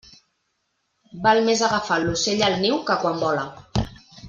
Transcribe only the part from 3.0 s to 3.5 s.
quan vola.